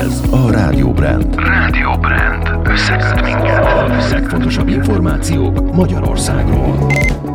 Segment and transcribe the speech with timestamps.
[0.00, 1.34] Ez a Rádió Brand.
[1.36, 2.68] Rádió Brand.
[2.68, 3.64] Összeköt minket.
[3.64, 6.92] A legfontosabb információk Magyarországról.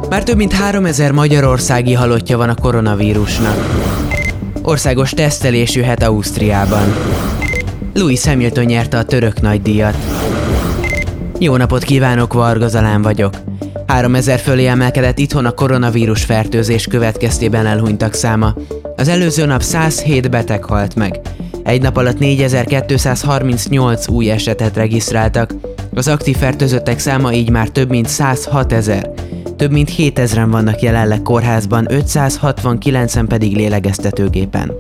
[0.10, 3.55] Már több mint 3000 magyarországi halottja van a koronavírusnak.
[4.61, 6.95] Országos tesztelés jöhet Ausztriában.
[7.93, 9.97] Louis Hamilton nyerte a török nagydíjat.
[11.39, 13.33] Jó napot kívánok, Varga Zalán vagyok.
[13.88, 18.55] 3000 fölé emelkedett itthon a koronavírus fertőzés következtében elhunytak száma.
[18.95, 21.19] Az előző nap 107 beteg halt meg.
[21.64, 25.54] Egy nap alatt 4238 új esetet regisztráltak.
[25.93, 29.09] Az aktív fertőzöttek száma így már több mint 106 ezer.
[29.55, 34.72] Több mint 7000-en vannak jelenleg kórházban, 569-en pedig lélegeztetőgépen.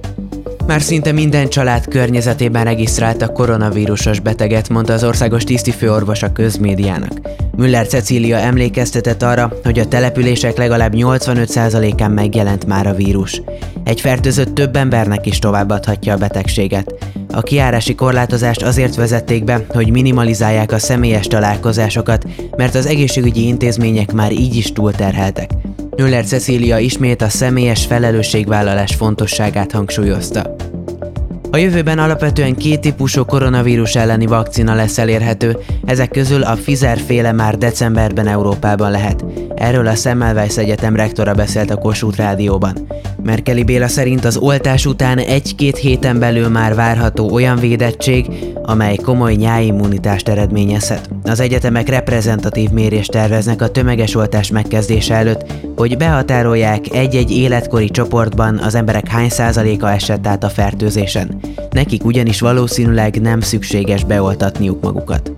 [0.67, 7.19] Már szinte minden család környezetében regisztráltak koronavírusos beteget, mondta az országos tisztifőorvos a közmédiának.
[7.57, 13.41] Müller Cecília emlékeztetett arra, hogy a települések legalább 85%-án megjelent már a vírus.
[13.83, 16.93] Egy fertőzött több embernek is továbbadhatja a betegséget.
[17.31, 22.25] A kiárási korlátozást azért vezették be, hogy minimalizálják a személyes találkozásokat,
[22.57, 25.49] mert az egészségügyi intézmények már így is túlterheltek.
[25.95, 30.55] Müller Cecília ismét a személyes felelősségvállalás fontosságát hangsúlyozta.
[31.57, 37.31] A jövőben alapvetően két típusú koronavírus elleni vakcina lesz elérhető, ezek közül a Pfizer féle
[37.31, 39.25] már decemberben Európában lehet.
[39.55, 42.87] Erről a Semmelweis Egyetem rektora beszélt a Kossuth Rádióban.
[43.23, 48.25] Merkeli Béla szerint az oltás után egy-két héten belül már várható olyan védettség,
[48.63, 51.09] amely komoly nyáimmunitást eredményezhet.
[51.23, 58.57] Az egyetemek reprezentatív mérést terveznek a tömeges oltás megkezdése előtt, hogy behatárolják egy-egy életkori csoportban
[58.57, 61.39] az emberek hány százaléka esett át a fertőzésen.
[61.71, 65.36] Nekik ugyanis valószínűleg nem szükséges beoltatniuk magukat.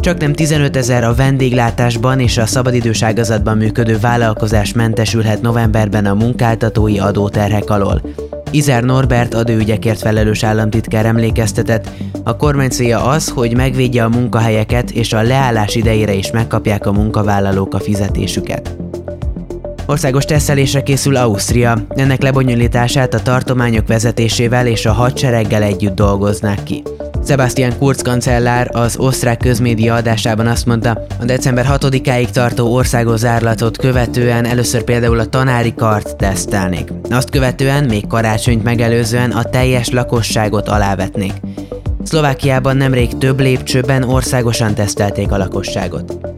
[0.00, 6.14] Csak nem 15 ezer a vendéglátásban és a szabadidős ágazatban működő vállalkozás mentesülhet novemberben a
[6.14, 8.02] munkáltatói adóterhek alól.
[8.50, 11.88] Izer Norbert adóügyekért felelős államtitkár emlékeztetett,
[12.24, 16.92] a kormány célja az, hogy megvédje a munkahelyeket és a leállás idejére is megkapják a
[16.92, 18.76] munkavállalók a fizetésüket.
[19.86, 26.82] Országos tesztelésre készül Ausztria, ennek lebonyolítását a tartományok vezetésével és a hadsereggel együtt dolgoznák ki.
[27.26, 33.76] Sebastian Kurz kancellár az osztrák közmédia adásában azt mondta, a december 6-áig tartó országos zárlatot
[33.76, 36.92] követően először például a tanári kart tesztelnék.
[37.10, 41.32] Azt követően, még karácsonyt megelőzően a teljes lakosságot alávetnék.
[42.02, 46.29] Szlovákiában nemrég több lépcsőben országosan tesztelték a lakosságot.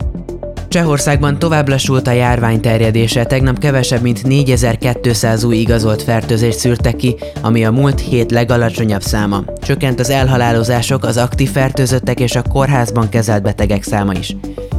[0.72, 7.16] Csehországban tovább lassult a járvány terjedése, tegnap kevesebb mint 4200 új igazolt fertőzést szűrtek ki,
[7.40, 9.44] ami a múlt hét legalacsonyabb száma.
[9.62, 14.36] Csökkent az elhalálozások, az aktív fertőzöttek és a kórházban kezelt betegek száma is.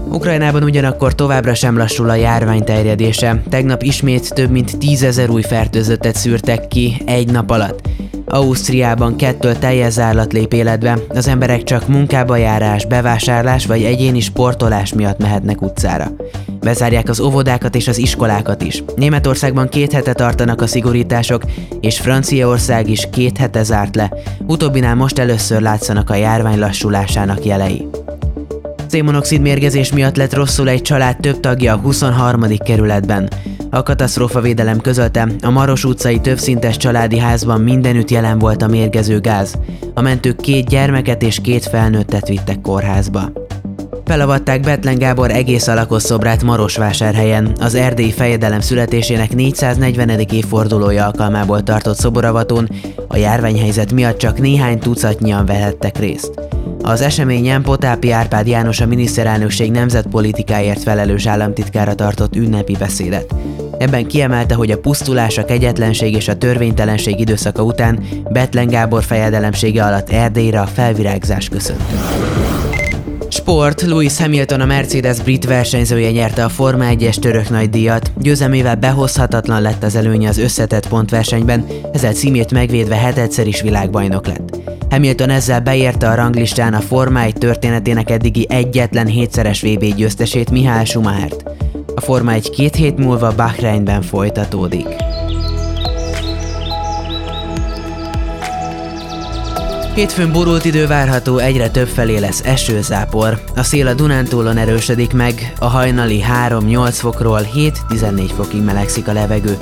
[0.10, 3.42] Ukrajnában ugyanakkor továbbra sem lassul a járvány terjedése.
[3.50, 7.82] Tegnap ismét több mint 10 ezer új fertőzöttet szűrtek ki egy nap alatt.
[8.34, 14.94] Ausztriában kettől teljes zárlat lép életbe, az emberek csak munkába járás, bevásárlás vagy egyéni sportolás
[14.94, 16.12] miatt mehetnek utcára.
[16.60, 18.84] Bezárják az óvodákat és az iskolákat is.
[18.96, 21.44] Németországban két hete tartanak a szigorítások,
[21.82, 24.14] és Franciaország is két hete zárt le.
[24.48, 27.88] Utóbbinál most először látszanak a járvány lassulásának jelei.
[28.88, 32.58] Szénmonoxid mérgezés miatt lett rosszul egy család több tagja a 23.
[32.58, 33.30] kerületben.
[33.74, 39.54] A katasztrófavédelem közölte, a Maros utcai többszintes családi házban mindenütt jelen volt a mérgező gáz.
[39.94, 43.32] A mentők két gyermeket és két felnőttet vittek kórházba.
[44.06, 50.20] Felavatták Betlen Gábor egész alakos szobrát Marosvásárhelyen, az erdélyi fejedelem születésének 440.
[50.20, 52.70] évfordulója alkalmából tartott szoboravatón,
[53.08, 56.32] a járványhelyzet miatt csak néhány tucatnyian vehettek részt.
[56.82, 63.36] Az eseményen Potápi Árpád János a miniszterelnökség nemzetpolitikáért felelős államtitkára tartott ünnepi beszédet.
[63.84, 69.84] Ebben kiemelte, hogy a pusztulás, a kegyetlenség és a törvénytelenség időszaka után Betlen Gábor fejedelemsége
[69.84, 71.98] alatt Erdélyre a felvirágzás köszöntött.
[73.30, 79.62] Sport, Lewis Hamilton a Mercedes brit versenyzője nyerte a Forma 1-es török nagydíjat, győzelmével behozhatatlan
[79.62, 84.58] lett az előnye az összetett pontversenyben, ezzel címét megvédve hetedszer is világbajnok lett.
[84.90, 90.86] Hamilton ezzel beérte a ranglistán a Forma 1 történetének eddigi egyetlen hétszeres VB győztesét Mihály
[90.86, 91.44] Schumachert.
[91.96, 94.88] A Forma 1 két hét múlva Bahreinben folytatódik.
[99.96, 103.44] Hétfőn borult idő várható, egyre több felé lesz esőzápor.
[103.56, 109.58] A szél a Dunántúlon erősödik meg, a hajnali 3-8 fokról 7-14 fokig melegszik a levegő.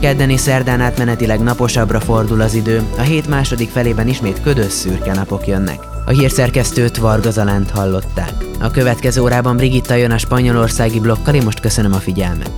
[0.00, 5.14] Kedden és szerdán átmenetileg naposabbra fordul az idő, a hét második felében ismét ködös szürke
[5.14, 5.95] napok jönnek.
[6.06, 8.32] A hírszerkesztőt Varga Zalánt hallották.
[8.60, 12.50] A következő órában Brigitta jön a spanyolországi blokkal, én most köszönöm a figyelmet.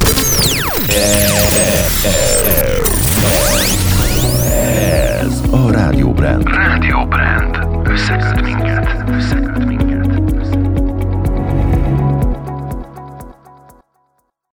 [5.20, 6.48] Ez a Rádió Brand.
[6.48, 7.58] Rádió Brand.
[7.88, 9.04] Összeköt minket.
[9.10, 9.37] Összeköt.